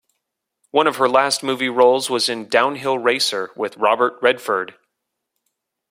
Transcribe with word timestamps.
One 0.71 0.87
of 0.87 0.95
her 0.95 1.07
last 1.07 1.43
movie 1.43 1.69
roles 1.69 2.09
was 2.09 2.27
in 2.27 2.49
"Downhill 2.49 2.97
Racer" 2.97 3.51
with 3.55 3.77
Robert 3.77 4.17
Redford. 4.19 4.73